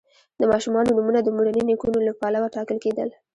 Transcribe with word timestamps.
د 0.39 0.41
ماشومانو 0.51 0.89
نومونه 0.97 1.19
د 1.23 1.27
مورني 1.35 1.63
نیکونو 1.69 1.97
له 2.07 2.13
پلوه 2.19 2.47
ټاکل 2.55 2.77
کیدل. 2.85 3.09